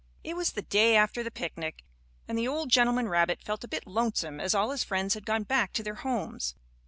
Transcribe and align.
It 0.23 0.35
was 0.35 0.53
the 0.53 0.63
day 0.63 0.95
after 0.95 1.21
the 1.21 1.29
picnic, 1.29 1.83
and 2.27 2.35
the 2.35 2.47
old 2.47 2.71
gentleman 2.71 3.07
rabbit 3.07 3.43
felt 3.43 3.63
a 3.63 3.67
bit 3.67 3.85
lonesome 3.85 4.39
as 4.39 4.55
all 4.55 4.71
his 4.71 4.83
friends 4.83 5.13
had 5.13 5.27
gone 5.27 5.43
back 5.43 5.73
to 5.73 5.83
their 5.83 5.93
homes. 6.01 6.55